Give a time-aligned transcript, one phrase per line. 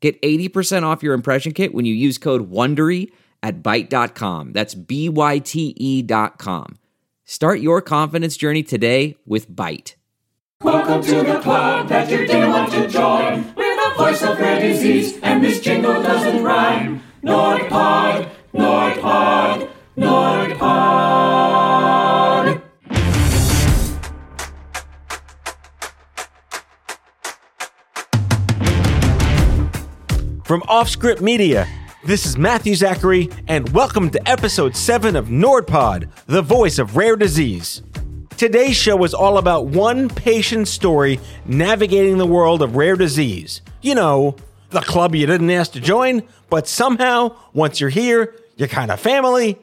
[0.00, 3.10] Get 80% off your impression kit when you use code WONDERY
[3.42, 4.52] at Byte.com.
[4.52, 6.78] That's B-Y-T-E dot com.
[7.24, 9.94] Start your confidence journey today with Byte.
[10.62, 13.54] Welcome to the club that you didn't want to join.
[13.54, 17.02] We're the voice of rare disease, and this jingle doesn't rhyme.
[17.22, 21.28] NordPod, NordPod, NordPod.
[30.48, 31.68] From Offscript Media,
[32.04, 37.16] this is Matthew Zachary, and welcome to episode 7 of NordPod, the voice of rare
[37.16, 37.82] disease.
[38.38, 43.60] Today's show is all about one patient's story navigating the world of rare disease.
[43.82, 44.36] You know,
[44.70, 48.98] the club you didn't ask to join, but somehow, once you're here, you're kind of
[48.98, 49.58] family.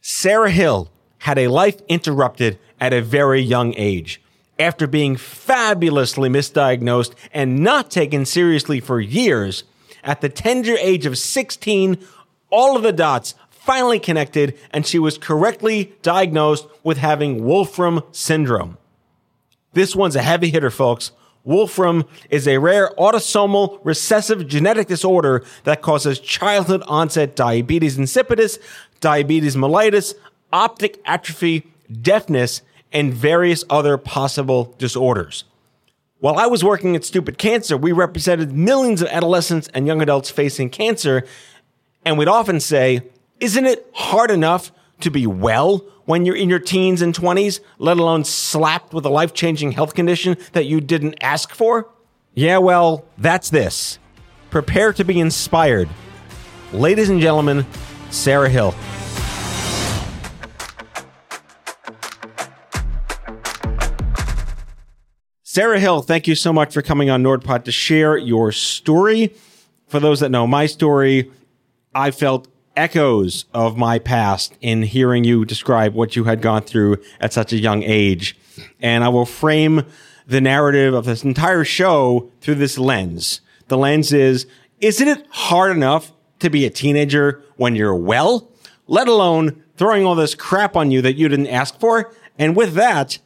[0.00, 4.22] Sarah Hill had a life interrupted at a very young age.
[4.60, 9.64] After being fabulously misdiagnosed and not taken seriously for years,
[10.08, 11.98] at the tender age of 16,
[12.50, 18.78] all of the dots finally connected and she was correctly diagnosed with having Wolfram syndrome.
[19.74, 21.12] This one's a heavy hitter, folks.
[21.44, 28.58] Wolfram is a rare autosomal recessive genetic disorder that causes childhood onset diabetes insipidus,
[29.00, 30.14] diabetes mellitus,
[30.52, 31.70] optic atrophy,
[32.00, 35.44] deafness, and various other possible disorders.
[36.20, 40.30] While I was working at Stupid Cancer, we represented millions of adolescents and young adults
[40.30, 41.24] facing cancer,
[42.04, 43.02] and we'd often say,
[43.38, 47.98] Isn't it hard enough to be well when you're in your teens and 20s, let
[47.98, 51.88] alone slapped with a life changing health condition that you didn't ask for?
[52.34, 54.00] Yeah, well, that's this.
[54.50, 55.88] Prepare to be inspired.
[56.72, 57.64] Ladies and gentlemen,
[58.10, 58.74] Sarah Hill.
[65.50, 69.34] Sarah Hill, thank you so much for coming on NordPod to share your story.
[69.86, 71.30] For those that know my story,
[71.94, 76.98] I felt echoes of my past in hearing you describe what you had gone through
[77.18, 78.36] at such a young age.
[78.78, 79.86] And I will frame
[80.26, 83.40] the narrative of this entire show through this lens.
[83.68, 84.46] The lens is,
[84.82, 88.50] isn't it hard enough to be a teenager when you're well,
[88.86, 92.12] let alone throwing all this crap on you that you didn't ask for?
[92.38, 93.18] And with that,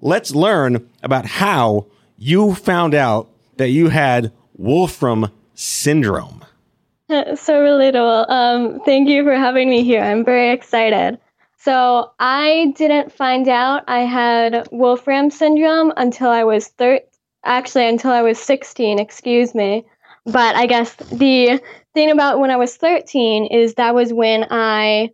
[0.00, 1.86] let's learn about how
[2.16, 6.44] you found out that you had Wolfram syndrome.
[7.36, 8.28] So relatable.
[8.28, 10.02] Um, thank you for having me here.
[10.02, 11.18] I'm very excited.
[11.56, 17.00] So I didn't find out I had Wolfram syndrome until I was thir-
[17.44, 19.86] actually until I was 16, excuse me.
[20.26, 21.62] But I guess the
[21.94, 25.10] thing about when I was 13 is that was when I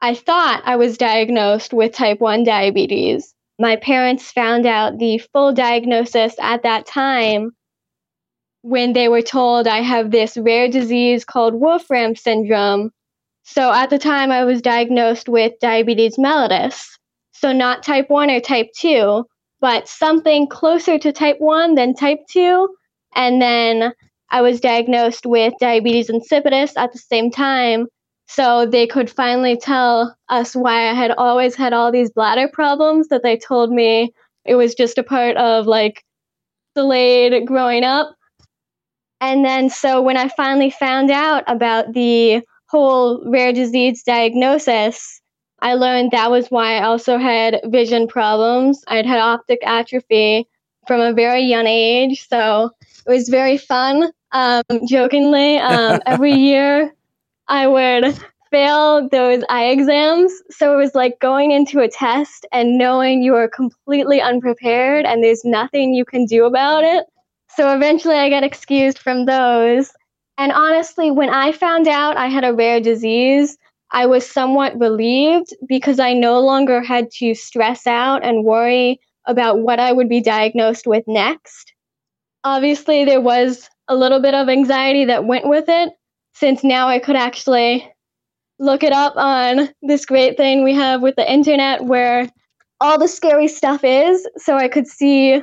[0.00, 3.34] I thought I was diagnosed with type 1 diabetes.
[3.58, 7.50] My parents found out the full diagnosis at that time
[8.62, 12.90] when they were told I have this rare disease called Wolfram syndrome.
[13.42, 16.86] So at the time, I was diagnosed with diabetes mellitus.
[17.32, 19.24] So not type 1 or type 2,
[19.60, 22.68] but something closer to type 1 than type 2.
[23.14, 23.92] And then
[24.30, 27.86] I was diagnosed with diabetes insipidus at the same time.
[28.28, 33.08] So they could finally tell us why I had always had all these bladder problems
[33.08, 34.12] that they told me
[34.44, 36.04] it was just a part of like
[36.74, 38.14] delayed growing up.
[39.20, 45.20] And then, so when I finally found out about the whole rare disease diagnosis,
[45.60, 48.84] I learned that was why I also had vision problems.
[48.88, 50.46] I'd had optic atrophy
[50.86, 52.28] from a very young age.
[52.28, 52.70] So
[53.06, 54.12] it was very fun.
[54.32, 56.92] Um, jokingly, um, every year
[57.48, 58.18] I would
[58.50, 60.32] fail those eye exams.
[60.50, 65.22] So it was like going into a test and knowing you are completely unprepared and
[65.22, 67.04] there's nothing you can do about it.
[67.56, 69.92] So eventually I got excused from those.
[70.36, 73.58] And honestly, when I found out I had a rare disease,
[73.90, 79.60] I was somewhat relieved because I no longer had to stress out and worry about
[79.60, 81.72] what I would be diagnosed with next.
[82.44, 85.92] Obviously, there was a little bit of anxiety that went with it,
[86.38, 87.90] since now I could actually
[88.58, 92.28] look it up on this great thing we have with the internet where
[92.80, 94.26] all the scary stuff is.
[94.36, 95.42] So I could see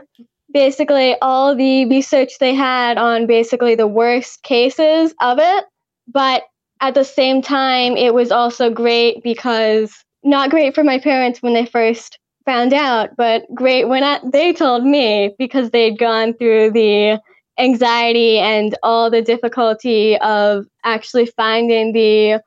[0.53, 5.65] basically all the research they had on basically the worst cases of it.
[6.07, 6.43] but
[6.81, 11.53] at the same time, it was also great because not great for my parents when
[11.53, 16.71] they first found out, but great when I, they told me because they'd gone through
[16.71, 17.19] the
[17.57, 22.41] anxiety and all the difficulty of actually finding the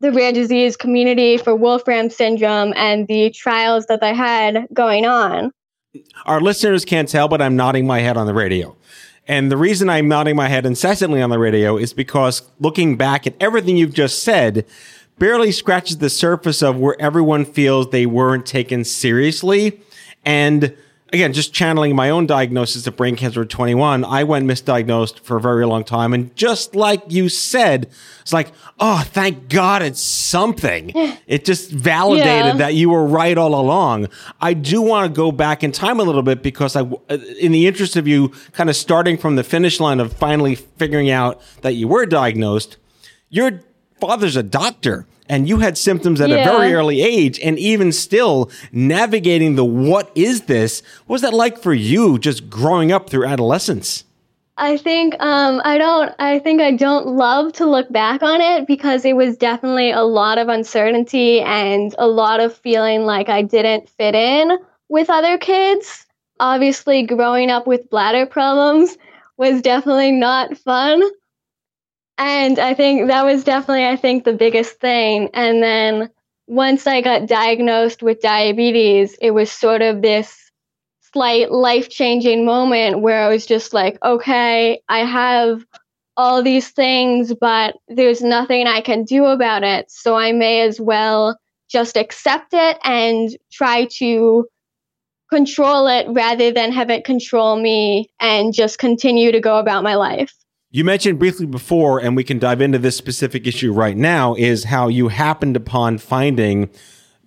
[0.00, 5.50] the rare disease community for Wolfram syndrome and the trials that they had going on.
[6.26, 8.76] Our listeners can't tell, but I'm nodding my head on the radio.
[9.26, 13.26] And the reason I'm nodding my head incessantly on the radio is because looking back
[13.26, 14.66] at everything you've just said
[15.18, 19.80] barely scratches the surface of where everyone feels they weren't taken seriously.
[20.24, 20.76] And
[21.14, 25.36] again, just channeling my own diagnosis of brain cancer at 21, I went misdiagnosed for
[25.36, 26.12] a very long time.
[26.12, 27.88] And just like you said,
[28.20, 30.90] it's like, oh, thank God it's something.
[31.26, 32.52] it just validated yeah.
[32.54, 34.08] that you were right all along.
[34.40, 37.52] I do want to go back in time a little bit because I, uh, in
[37.52, 41.40] the interest of you kind of starting from the finish line of finally figuring out
[41.62, 42.76] that you were diagnosed,
[43.30, 43.60] your
[44.00, 46.36] father's a doctor and you had symptoms at yeah.
[46.36, 51.34] a very early age and even still navigating the what is this what was that
[51.34, 54.04] like for you just growing up through adolescence
[54.56, 58.66] i think um, i don't i think i don't love to look back on it
[58.66, 63.42] because it was definitely a lot of uncertainty and a lot of feeling like i
[63.42, 66.06] didn't fit in with other kids
[66.40, 68.96] obviously growing up with bladder problems
[69.36, 71.02] was definitely not fun
[72.18, 75.30] and I think that was definitely, I think, the biggest thing.
[75.34, 76.10] And then
[76.46, 80.50] once I got diagnosed with diabetes, it was sort of this
[81.12, 85.64] slight life changing moment where I was just like, okay, I have
[86.16, 89.90] all these things, but there's nothing I can do about it.
[89.90, 91.38] So I may as well
[91.68, 94.46] just accept it and try to
[95.30, 99.96] control it rather than have it control me and just continue to go about my
[99.96, 100.32] life.
[100.74, 104.64] You mentioned briefly before, and we can dive into this specific issue right now, is
[104.64, 106.68] how you happened upon finding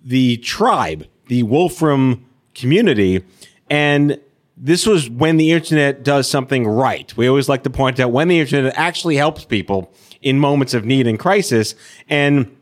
[0.04, 3.24] the tribe, the Wolfram community.
[3.70, 4.20] And
[4.54, 7.16] this was when the internet does something right.
[7.16, 10.84] We always like to point out when the internet actually helps people in moments of
[10.84, 11.74] need and crisis.
[12.06, 12.54] And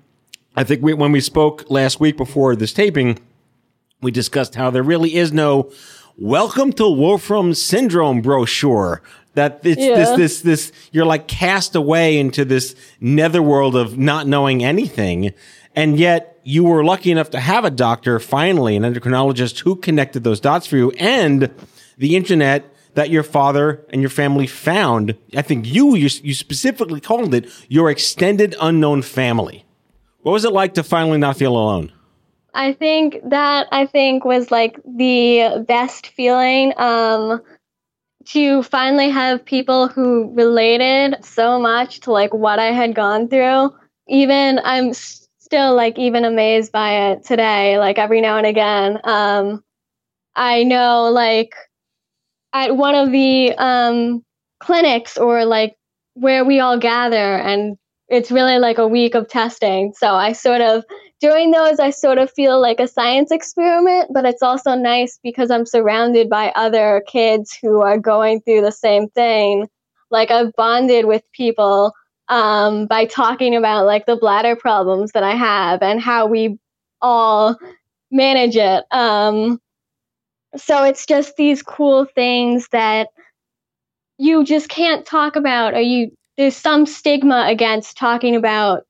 [0.55, 3.19] I think we, when we spoke last week before this taping,
[4.03, 5.73] we discussed how there really is no
[6.17, 9.03] welcome to Wolfram syndrome brochure
[9.37, 9.95] that it's yeah.
[9.95, 15.33] this this this you're like cast away into this netherworld of not knowing anything.
[15.75, 20.25] And yet you were lucky enough to have a doctor finally an endocrinologist who connected
[20.25, 21.51] those dots for you and
[21.99, 25.17] the internet that your father and your family found.
[25.37, 29.67] I think you you, you specifically called it your extended unknown family.
[30.23, 31.93] What was it like to finally not feel alone?
[32.55, 36.73] I think that i think was like the best feeling.
[36.79, 37.43] Um
[38.27, 43.75] to finally have people who related so much to like what I had gone through.
[44.09, 48.99] Even I'm still like even amazed by it today, like every now and again.
[49.05, 49.63] Um,
[50.35, 51.55] I know like
[52.53, 54.25] at one of the um,
[54.61, 55.77] clinics or like
[56.15, 57.77] where we all gather and
[58.09, 59.93] it's really like a week of testing.
[59.97, 60.85] So I sort of
[61.21, 65.51] during those, I sort of feel like a science experiment, but it's also nice because
[65.51, 69.69] I'm surrounded by other kids who are going through the same thing.
[70.11, 71.93] Like I've bonded with people
[72.29, 76.59] um, by talking about like the bladder problems that I have and how we
[77.01, 77.57] all
[78.11, 78.85] manage it.
[78.91, 79.61] Um,
[80.57, 83.09] so it's just these cool things that
[84.19, 88.86] you just can't talk about, or you there's some stigma against talking about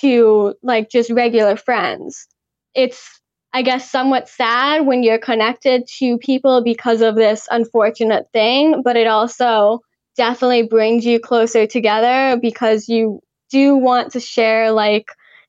[0.00, 2.26] to like just regular friends.
[2.74, 3.20] It's,
[3.52, 8.96] I guess, somewhat sad when you're connected to people because of this unfortunate thing, but
[8.96, 9.80] it also
[10.16, 13.20] definitely brings you closer together because you
[13.50, 15.06] do want to share like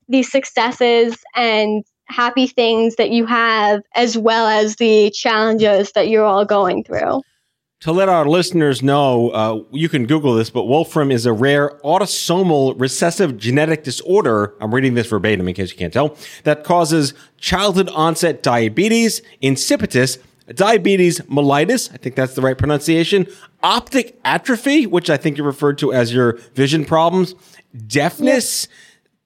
[0.08, 6.24] these successes and happy things that you have as well as the challenges that you're
[6.24, 7.22] all going through
[7.84, 11.78] to let our listeners know, uh, you can Google this, but Wolfram is a rare
[11.84, 14.54] autosomal recessive genetic disorder.
[14.58, 20.16] I'm reading this verbatim in case you can't tell that causes childhood onset diabetes, insipidus,
[20.54, 21.92] diabetes mellitus.
[21.92, 23.26] I think that's the right pronunciation.
[23.62, 27.34] Optic atrophy, which I think you referred to as your vision problems,
[27.86, 28.66] deafness.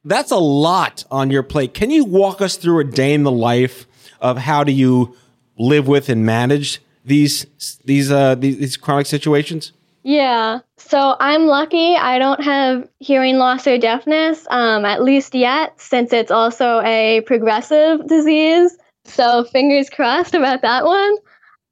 [0.04, 1.74] That's a lot on your plate.
[1.74, 3.86] Can you walk us through a day in the life
[4.20, 5.14] of how do you
[5.56, 7.46] live with and manage these
[7.84, 9.72] these uh these, these chronic situations?
[10.04, 10.60] Yeah.
[10.76, 16.12] So I'm lucky I don't have hearing loss or deafness, um, at least yet, since
[16.12, 18.76] it's also a progressive disease.
[19.04, 21.16] So fingers crossed about that one.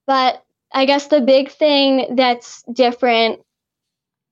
[0.07, 3.41] But I guess the big thing that's different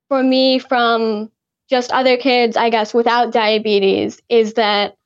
[0.09, 1.31] for me from
[1.71, 4.97] just other kids, I guess, without diabetes is that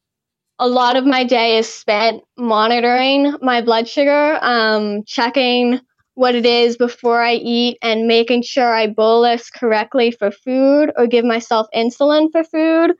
[0.58, 5.80] a lot of my day is spent monitoring my blood sugar, um, checking
[6.18, 11.06] what it is before I eat, and making sure I bolus correctly for food or
[11.06, 12.96] give myself insulin for food.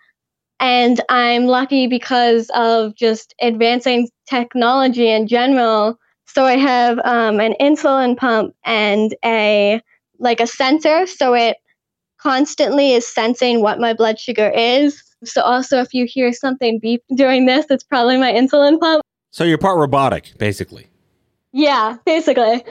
[0.61, 5.99] And I'm lucky because of just advancing technology in general.
[6.27, 9.83] So I have um, an insulin pump and a
[10.21, 11.57] like a sensor, so it
[12.21, 15.03] constantly is sensing what my blood sugar is.
[15.25, 19.03] So also, if you hear something beep during this, it's probably my insulin pump.
[19.33, 20.87] So you're part robotic, basically.
[21.52, 22.64] Yeah, basically.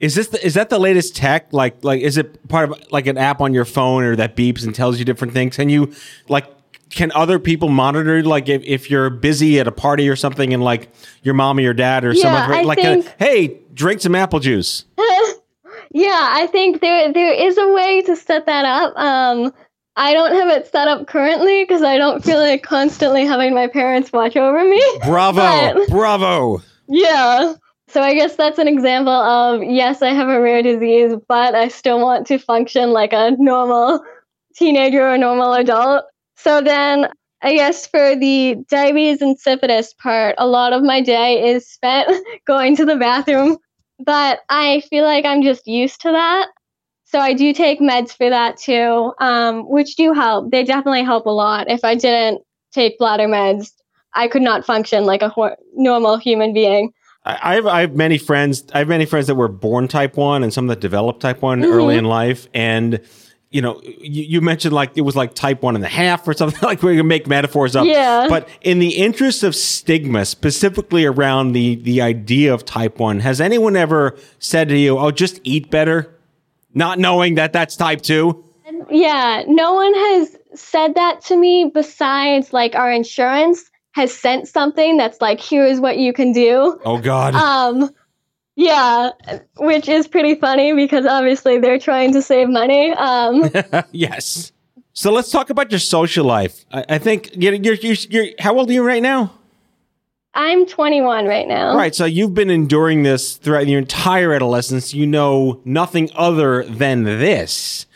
[0.00, 1.52] Is this the, is that the latest tech?
[1.52, 4.64] Like like is it part of like an app on your phone or that beeps
[4.64, 5.56] and tells you different things?
[5.56, 5.92] Can you
[6.28, 6.46] like
[6.90, 10.62] can other people monitor like if, if you're busy at a party or something and
[10.64, 10.90] like
[11.22, 14.84] your mom or your dad or Yeah, someone like think- hey drink some apple juice
[15.92, 18.96] yeah, I think there there is a way to set that up.
[18.96, 19.52] Um,
[19.96, 23.66] I don't have it set up currently because I don't feel like constantly having my
[23.66, 24.82] parents watch over me.
[25.04, 25.40] bravo
[25.74, 27.54] But- bravo Yeah.
[27.90, 31.68] So I guess that's an example of yes, I have a rare disease, but I
[31.68, 34.00] still want to function like a normal
[34.54, 36.04] teenager or normal adult.
[36.36, 37.08] So then
[37.42, 42.08] I guess for the diabetes insipidus part, a lot of my day is spent
[42.46, 43.58] going to the bathroom,
[43.98, 46.48] but I feel like I'm just used to that.
[47.04, 50.52] So I do take meds for that too, um, which do help.
[50.52, 51.68] They definitely help a lot.
[51.68, 52.42] If I didn't
[52.72, 53.72] take bladder meds,
[54.14, 56.92] I could not function like a hor- normal human being.
[57.24, 58.64] I have, I have many friends.
[58.72, 61.60] I have many friends that were born type one, and some that developed type one
[61.60, 61.72] mm-hmm.
[61.72, 62.48] early in life.
[62.54, 63.00] And
[63.50, 66.32] you know, you, you mentioned like it was like type one and a half or
[66.32, 66.58] something.
[66.62, 67.84] Like we can make metaphors up.
[67.84, 68.26] Yeah.
[68.28, 73.40] But in the interest of stigma, specifically around the the idea of type one, has
[73.40, 76.14] anyone ever said to you, "Oh, just eat better,"
[76.74, 78.44] not knowing that that's type two?
[78.88, 84.96] Yeah, no one has said that to me besides like our insurance has sent something
[84.96, 86.80] that's like here's what you can do.
[86.84, 87.34] Oh God.
[87.34, 87.90] Um
[88.56, 89.10] yeah,
[89.58, 92.92] which is pretty funny because obviously they're trying to save money.
[92.92, 93.50] Um
[93.92, 94.52] yes.
[94.92, 96.64] So let's talk about your social life.
[96.72, 99.32] I, I think you're, you're, you're, you're how old are you right now?
[100.32, 101.76] I'm 21 right now.
[101.76, 101.94] Right.
[101.94, 104.94] So you've been enduring this throughout your entire adolescence.
[104.94, 107.86] You know nothing other than this.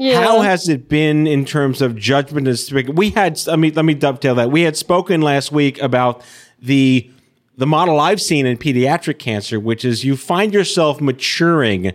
[0.00, 0.22] Yeah.
[0.22, 2.48] How has it been in terms of judgment?
[2.94, 4.50] We had, I mean, let me dovetail that.
[4.50, 6.22] We had spoken last week about
[6.60, 7.10] the
[7.58, 11.92] the model I've seen in pediatric cancer, which is you find yourself maturing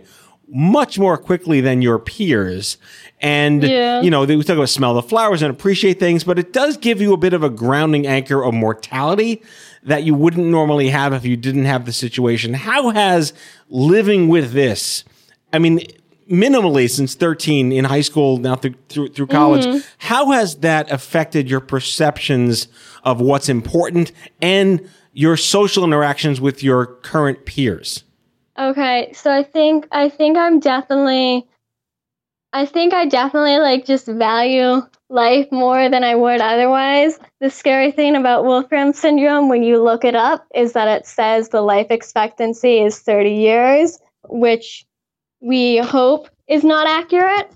[0.48, 2.76] much more quickly than your peers.
[3.20, 4.00] And, Yeah.
[4.02, 7.00] you know, we talk about smell the flowers and appreciate things, but it does give
[7.00, 9.42] you a bit of a grounding anchor of mortality
[9.82, 12.54] that you wouldn't normally have if you didn't have the situation.
[12.54, 13.32] How has
[13.68, 15.02] living with this,
[15.52, 15.80] I mean,
[16.30, 19.78] minimally since 13 in high school, now through, through, through college, mm-hmm.
[19.98, 22.68] how has that affected your perceptions
[23.04, 28.04] of what's important and your social interactions with your current peers?
[28.58, 31.46] Okay, so I think I think I'm definitely
[32.52, 37.18] I think I definitely like just value life more than I would otherwise.
[37.40, 41.50] The scary thing about Wolfram syndrome when you look it up is that it says
[41.50, 44.86] the life expectancy is 30 years, which
[45.40, 47.50] we hope is not accurate.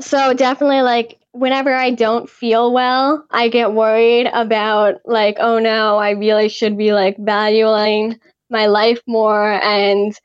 [0.00, 5.96] So definitely like whenever I don't feel well, I get worried about like oh no,
[5.96, 8.18] I really should be like valuing
[8.50, 10.16] my life more and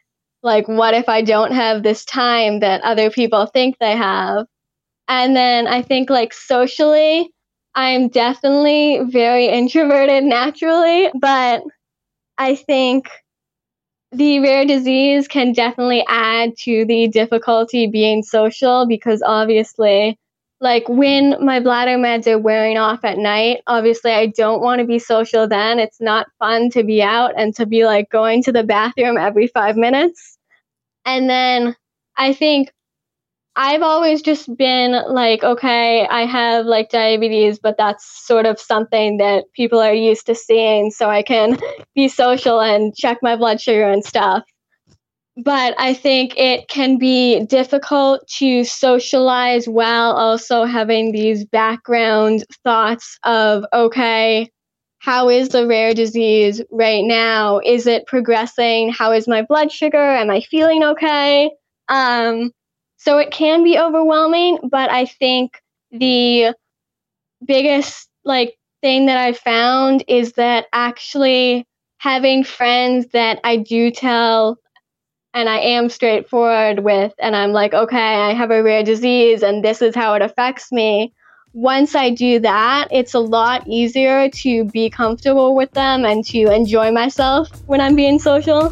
[0.44, 4.46] like what if I don't have this time that other people think they have?
[5.08, 7.32] And then I think like socially,
[7.76, 11.64] I'm definitely very introverted naturally, but
[12.38, 13.10] I think
[14.12, 20.18] the rare disease can definitely add to the difficulty being social because obviously
[20.60, 24.86] like when my bladder meds are wearing off at night obviously i don't want to
[24.86, 25.80] be social then.
[25.80, 29.48] It's not fun to be out and to be like going to the bathroom every
[29.48, 30.38] five minutes.
[31.06, 31.76] And then
[32.18, 32.72] i think
[33.56, 39.18] i've always just been like okay i have like diabetes but that's sort of something
[39.18, 41.58] that people are used to seeing so i can
[41.96, 44.44] be social and check my blood sugar and stuff
[45.38, 53.18] but I think it can be difficult to socialize while also having these background thoughts
[53.24, 54.50] of, okay,
[55.00, 57.60] how is the rare disease right now?
[57.60, 58.92] Is it progressing?
[58.92, 59.98] How is my blood sugar?
[59.98, 61.50] Am I feeling okay?
[61.88, 62.52] Um,
[63.04, 65.60] so it can be overwhelming, but I think
[65.92, 66.54] the
[67.44, 71.66] biggest like thing that I found is that actually
[71.98, 74.60] having friends that I do tell
[75.34, 79.66] and I am straightforward with, and I'm like, okay, I have a rare disease and
[79.66, 81.12] this is how it affects me.
[81.54, 86.54] Once I do that, it's a lot easier to be comfortable with them and to
[86.54, 88.72] enjoy myself when I'm being social.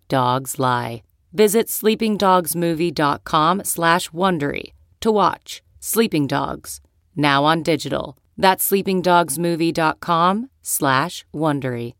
[0.11, 1.01] dogs lie.
[1.33, 6.81] Visit sleepingdogsmovie.com slash Wondery to watch Sleeping Dogs,
[7.15, 8.17] now on digital.
[8.37, 11.93] That's sleepingdogsmovie.com slash Wondery.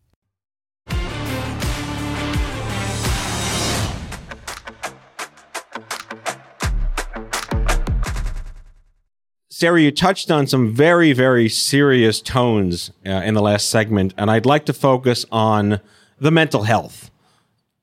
[9.50, 14.32] Sarah, you touched on some very, very serious tones uh, in the last segment, and
[14.32, 15.80] I'd like to focus on
[16.20, 17.11] the mental health.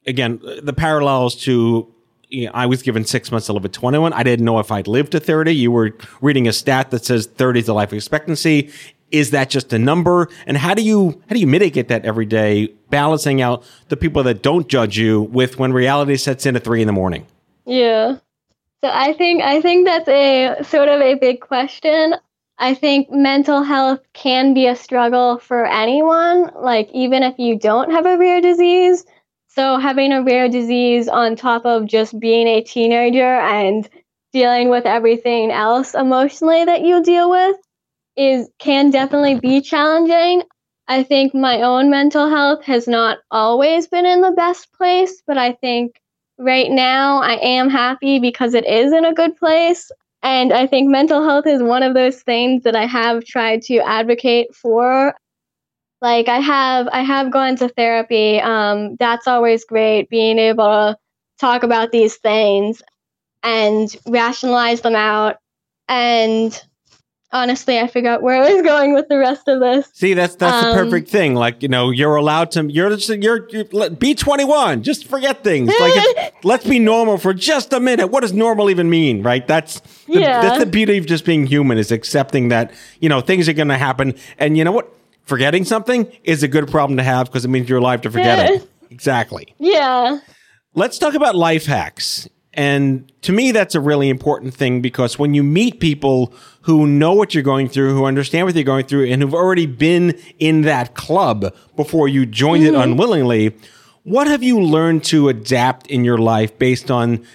[0.08, 1.92] Again, the parallels to
[2.30, 4.12] you know, I was given six months to live at 21.
[4.12, 5.54] I didn't know if I'd live to 30.
[5.54, 8.70] You were reading a stat that says 30 is the life expectancy.
[9.10, 10.28] Is that just a number?
[10.46, 14.22] And how do you how do you mitigate that every day, balancing out the people
[14.24, 17.26] that don't judge you with when reality sets in at three in the morning?
[17.64, 18.18] Yeah.
[18.82, 22.14] So I think I think that's a sort of a big question.
[22.58, 27.90] I think mental health can be a struggle for anyone, like even if you don't
[27.90, 29.06] have a rare disease.
[29.58, 33.88] So having a rare disease on top of just being a teenager and
[34.32, 37.56] dealing with everything else emotionally that you deal with
[38.16, 40.44] is can definitely be challenging.
[40.86, 45.36] I think my own mental health has not always been in the best place, but
[45.36, 46.00] I think
[46.38, 49.90] right now I am happy because it is in a good place.
[50.22, 53.78] And I think mental health is one of those things that I have tried to
[53.78, 55.16] advocate for.
[56.00, 58.40] Like I have I have gone to therapy.
[58.40, 60.96] Um, that's always great, being able to
[61.40, 62.82] talk about these things
[63.42, 65.36] and rationalize them out.
[65.88, 66.60] And
[67.32, 69.88] honestly, I forgot where I was going with the rest of this.
[69.92, 71.34] See, that's that's Um, the perfect thing.
[71.34, 72.64] Like you know, you're allowed to.
[72.70, 74.82] You're just, you're, you're be 21.
[74.84, 75.72] Just forget things.
[75.80, 78.06] Like let's be normal for just a minute.
[78.08, 79.22] What does normal even mean?
[79.24, 79.46] Right?
[79.46, 80.42] That's the, Yeah.
[80.42, 83.68] that's the beauty of just being human is accepting that you know things are going
[83.68, 84.14] to happen.
[84.38, 84.94] And you know what?
[85.28, 88.50] Forgetting something is a good problem to have because it means you're alive to forget
[88.50, 88.70] it.
[88.90, 89.54] Exactly.
[89.58, 90.20] Yeah.
[90.72, 92.26] Let's talk about life hacks.
[92.54, 97.12] And to me, that's a really important thing because when you meet people who know
[97.12, 100.62] what you're going through, who understand what you're going through, and who've already been in
[100.62, 102.92] that club before you joined it mm-hmm.
[102.92, 103.54] unwillingly,
[104.04, 107.26] what have you learned to adapt in your life based on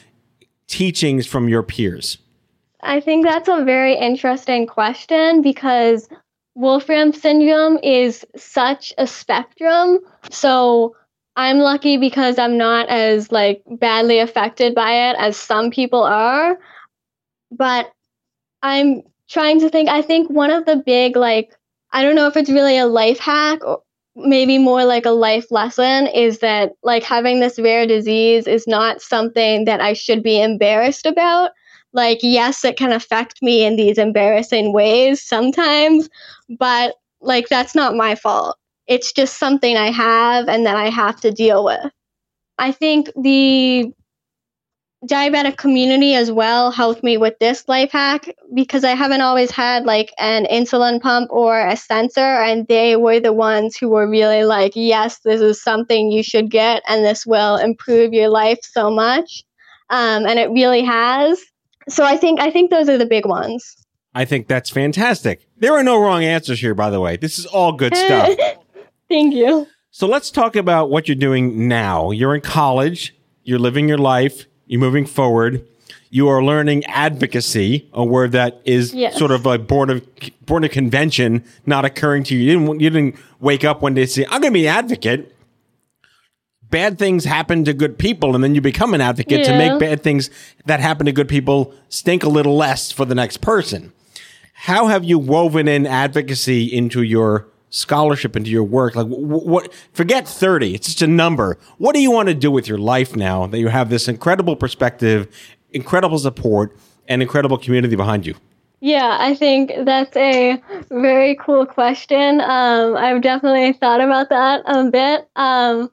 [0.65, 2.17] teachings from your peers?
[2.81, 6.09] I think that's a very interesting question because
[6.55, 9.99] Wolfram syndrome is such a spectrum.
[10.31, 10.95] So
[11.35, 16.57] I'm lucky because I'm not as like badly affected by it as some people are.
[17.51, 17.91] But
[18.61, 21.51] I'm trying to think I think one of the big like
[21.91, 23.81] I don't know if it's really a life hack or
[24.15, 29.01] maybe more like a life lesson is that like having this rare disease is not
[29.01, 31.51] something that I should be embarrassed about
[31.93, 36.09] like yes it can affect me in these embarrassing ways sometimes
[36.57, 38.57] but like that's not my fault.
[38.87, 41.91] It's just something i have and that i have to deal with.
[42.57, 43.91] I think the
[45.05, 49.83] diabetic community as well helped me with this life hack because i haven't always had
[49.83, 54.45] like an insulin pump or a sensor and they were the ones who were really
[54.45, 58.89] like yes this is something you should get and this will improve your life so
[58.89, 59.43] much.
[59.89, 61.43] Um, and it really has
[61.89, 63.75] so I think I think those are the big ones.
[64.15, 65.47] I think that's fantastic.
[65.57, 67.17] There are no wrong answers here, by the way.
[67.17, 68.37] This is all good stuff.
[69.09, 69.67] Thank you.
[69.91, 72.11] So let's talk about what you're doing now.
[72.11, 75.67] You're in college, you're living your life, you're moving forward.
[76.09, 79.17] You are learning advocacy, a word that is Yes.
[79.17, 80.05] sort of a born of
[80.45, 82.41] born of convention, not occurring to you.
[82.43, 84.75] You didn't you didn't wake up one day and say, "I'm going to be an
[84.75, 85.35] advocate."
[86.73, 90.01] Bad things happen to good people, and then you become an advocate to make bad
[90.01, 90.31] things
[90.65, 93.93] that happen to good people stink a little less for the next person.
[94.53, 98.95] How have you woven in advocacy into your scholarship, into your work?
[98.95, 99.73] Like, wh- what?
[99.93, 101.59] Forget thirty; it's just a number.
[101.77, 104.55] What do you want to do with your life now that you have this incredible
[104.55, 105.27] perspective,
[105.73, 106.75] incredible support,
[107.07, 108.33] and incredible community behind you?
[108.79, 112.41] Yeah, I think that's a very cool question.
[112.41, 115.29] Um, I've definitely thought about that a bit.
[115.35, 115.89] Um,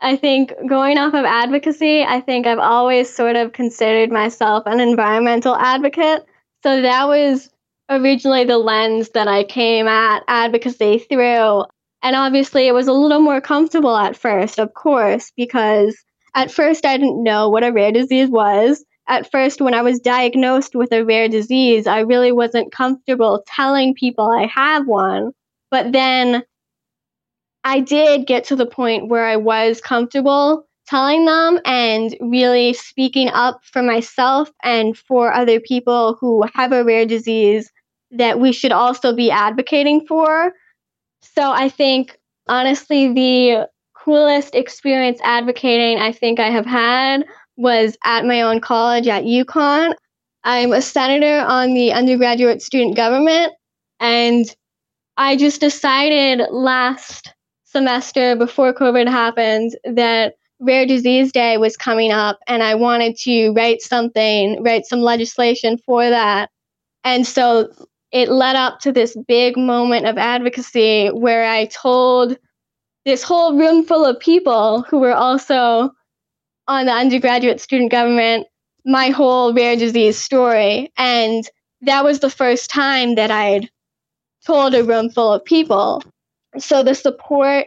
[0.00, 4.80] I think going off of advocacy, I think I've always sort of considered myself an
[4.80, 6.24] environmental advocate.
[6.62, 7.50] So that was
[7.90, 11.64] originally the lens that I came at advocacy through.
[12.02, 15.96] And obviously, it was a little more comfortable at first, of course, because
[16.34, 19.98] at first I didn't know what a rare disease was at first when I was
[19.98, 25.32] diagnosed with a rare disease, I really wasn't comfortable telling people I have one.
[25.70, 26.42] But then
[27.64, 33.28] I did get to the point where I was comfortable telling them and really speaking
[33.28, 37.70] up for myself and for other people who have a rare disease
[38.10, 40.52] that we should also be advocating for.
[41.20, 42.18] So I think
[42.48, 47.26] honestly, the coolest experience advocating I think I have had
[47.58, 49.92] was at my own college at UConn.
[50.44, 53.52] I'm a senator on the undergraduate student government,
[54.00, 54.46] and
[55.18, 57.34] I just decided last
[57.78, 63.50] semester before COVID happened that Rare Disease Day was coming up, and I wanted to
[63.50, 66.50] write something, write some legislation for that.
[67.04, 67.72] And so
[68.10, 72.36] it led up to this big moment of advocacy where I told
[73.04, 75.92] this whole room full of people who were also
[76.66, 78.48] on the undergraduate student government
[78.84, 80.92] my whole rare disease story.
[80.96, 81.44] And
[81.82, 83.70] that was the first time that I'd
[84.44, 86.02] told a room full of people.
[86.60, 87.66] So the support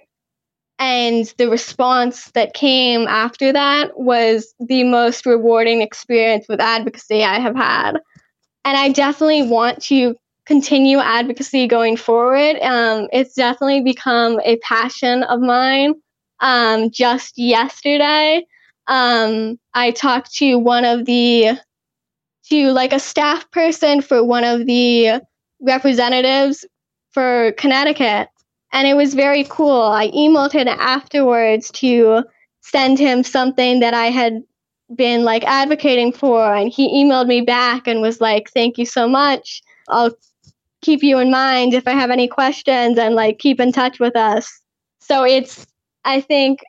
[0.79, 7.39] and the response that came after that was the most rewarding experience with advocacy I
[7.39, 7.99] have had.
[8.65, 10.15] And I definitely want to
[10.47, 12.57] continue advocacy going forward.
[12.61, 15.93] Um, it's definitely become a passion of mine.
[16.39, 18.43] Um, just yesterday,
[18.87, 21.59] um, I talked to one of the,
[22.49, 25.21] to like a staff person for one of the
[25.61, 26.65] representatives
[27.11, 28.29] for Connecticut.
[28.73, 29.81] And it was very cool.
[29.81, 32.23] I emailed him afterwards to
[32.61, 34.43] send him something that I had
[34.95, 36.55] been like advocating for.
[36.55, 39.61] And he emailed me back and was like, thank you so much.
[39.89, 40.11] I'll
[40.81, 44.15] keep you in mind if I have any questions and like keep in touch with
[44.15, 44.61] us.
[44.99, 45.65] So it's,
[46.05, 46.61] I think,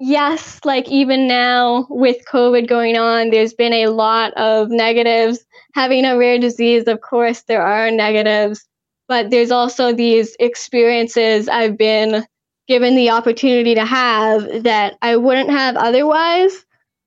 [0.00, 5.44] yes, like even now with COVID going on, there's been a lot of negatives.
[5.74, 8.64] Having a rare disease, of course, there are negatives,
[9.08, 12.24] but there's also these experiences I've been
[12.66, 16.64] given the opportunity to have that I wouldn't have otherwise.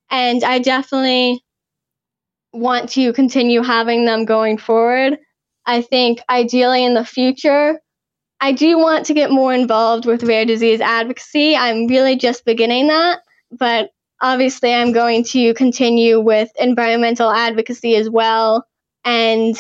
[0.10, 1.44] And I definitely
[2.54, 5.18] want to continue having them going forward.
[5.66, 7.80] I think ideally in the future,
[8.40, 11.56] I do want to get more involved with rare disease advocacy.
[11.56, 13.20] I'm really just beginning that,
[13.52, 13.90] but
[14.22, 18.66] obviously I'm going to continue with environmental advocacy as well.
[19.04, 19.56] And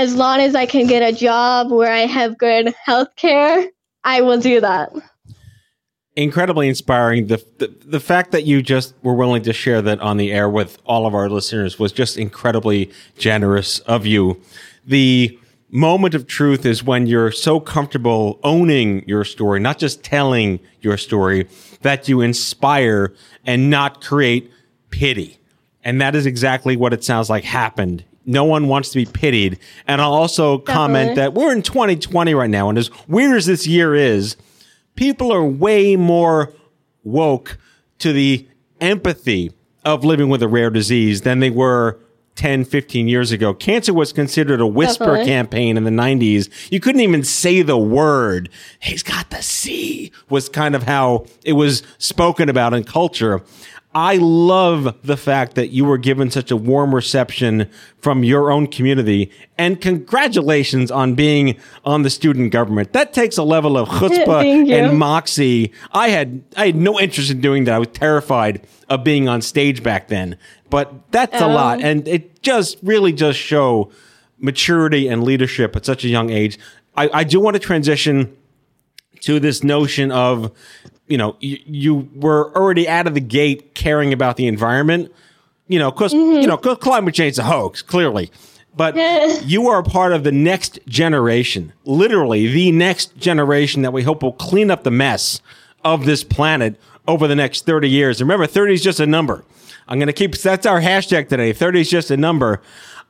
[0.00, 3.66] as long as I can get a job where I have good health care,
[4.02, 4.90] I will do that.
[6.16, 7.26] incredibly inspiring.
[7.28, 10.48] The, the the fact that you just were willing to share that on the air
[10.48, 14.40] with all of our listeners was just incredibly generous of you.
[14.86, 15.38] The
[15.70, 20.96] moment of truth is when you're so comfortable owning your story, not just telling your
[20.96, 21.46] story,
[21.82, 23.14] that you inspire
[23.46, 24.50] and not create
[24.90, 25.38] pity.
[25.84, 28.04] And that is exactly what it sounds like happened.
[28.26, 29.58] No one wants to be pitied.
[29.86, 32.68] And I'll also comment that we're in 2020 right now.
[32.68, 34.36] And as weird as this year is,
[34.94, 36.52] people are way more
[37.02, 37.58] woke
[38.00, 38.46] to the
[38.80, 39.52] empathy
[39.84, 41.98] of living with a rare disease than they were
[42.36, 43.52] 10, 15 years ago.
[43.52, 45.26] Cancer was considered a whisper Definitely.
[45.26, 46.48] campaign in the 90s.
[46.70, 48.48] You couldn't even say the word.
[48.78, 53.42] He's got the C was kind of how it was spoken about in culture.
[53.92, 58.68] I love the fact that you were given such a warm reception from your own
[58.68, 62.92] community and congratulations on being on the student government.
[62.92, 65.72] That takes a level of chutzpah and moxie.
[65.92, 67.74] I had I had no interest in doing that.
[67.74, 70.38] I was terrified of being on stage back then.
[70.68, 71.86] But that's a lot oh.
[71.86, 73.90] and it just really does show
[74.38, 76.58] maturity and leadership at such a young age.
[76.96, 78.36] I, I do want to transition
[79.20, 80.52] to this notion of,
[81.10, 85.12] you know, you, you were already out of the gate caring about the environment,
[85.68, 88.30] you know, because, you know, 'cause climate change is a hoax, clearly.
[88.76, 88.94] But
[89.44, 94.22] you are a part of the next generation, literally the next generation that we hope
[94.22, 95.42] will clean up the mess
[95.84, 98.20] of this planet over the next 30 years.
[98.20, 99.44] Remember, 30 is just a number.
[99.88, 101.52] I'm going to keep, that's our hashtag today.
[101.52, 102.62] 30 is just a number.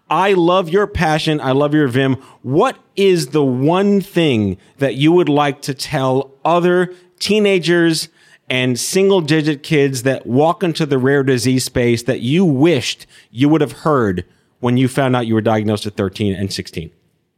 [0.08, 1.40] I love your passion.
[1.40, 2.14] I love your vim.
[2.42, 8.08] What is the one thing that you would like to tell other teenagers
[8.48, 13.48] and single digit kids that walk into the rare disease space that you wished you
[13.48, 14.26] would have heard
[14.58, 16.90] when you found out you were diagnosed at 13 and 16?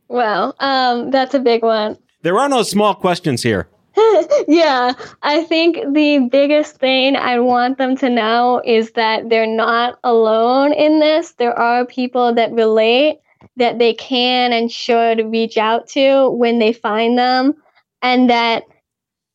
[0.08, 1.98] Well, um, that's a big one.
[2.22, 3.68] There are no small questions here.
[4.48, 4.92] yeah,
[5.22, 10.72] I think the biggest thing I want them to know is that they're not alone
[10.72, 11.32] in this.
[11.32, 13.18] There are people that relate
[13.56, 17.54] that they can and should reach out to when they find them,
[18.00, 18.64] and that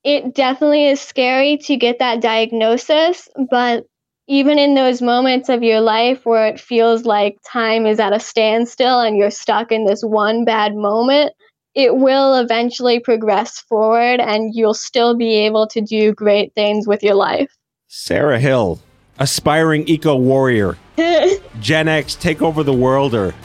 [0.08, 3.86] it definitely is scary to get that diagnosis, but
[4.30, 8.20] even in those moments of your life where it feels like time is at a
[8.22, 11.34] standstill and you're stuck in this one bad moment,
[11.76, 17.04] it will eventually progress forward and you'll still be able to do great things with
[17.04, 17.54] your life.
[17.90, 18.80] Sarah Hill,
[19.20, 20.78] aspiring eco warrior,
[21.60, 23.36] Gen X, take over the world, or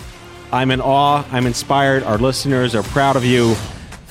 [0.53, 3.57] I'm in awe, I'm inspired, our listeners are proud of you.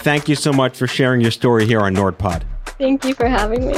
[0.02, 2.42] Thank you so much for sharing your story here on NordPod.
[2.80, 3.76] Thank you for having me.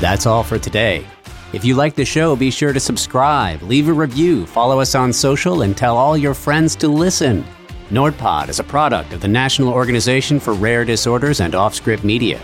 [0.00, 1.06] That's all for today.
[1.52, 5.12] If you like the show, be sure to subscribe, leave a review, follow us on
[5.12, 7.44] social, and tell all your friends to listen.
[7.90, 12.40] NordPod is a product of the National Organization for Rare Disorders and Offscript Media.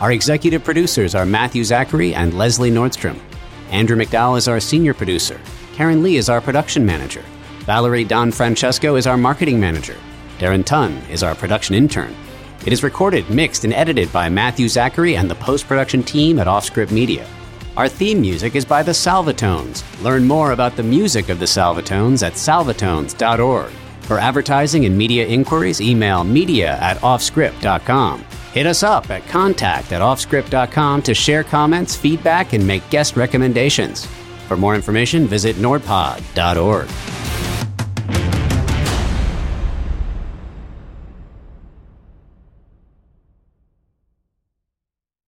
[0.00, 3.20] Our executive producers are Matthew Zachary and Leslie Nordstrom.
[3.70, 5.40] Andrew McDowell is our senior producer.
[5.74, 7.22] Karen Lee is our production manager.
[7.60, 9.96] Valerie Don Francesco is our marketing manager.
[10.38, 12.14] Darren Tun is our production intern.
[12.64, 16.46] It is recorded, mixed, and edited by Matthew Zachary and the post production team at
[16.46, 17.28] Offscript Media.
[17.76, 19.84] Our theme music is by the Salvatones.
[20.02, 23.70] Learn more about the music of the Salvatones at salvatones.org.
[24.00, 28.24] For advertising and media inquiries, email media at offscript.com.
[28.52, 34.06] Hit us up at contact at offscript.com to share comments, feedback, and make guest recommendations.
[34.48, 36.88] For more information, visit nordpod.org.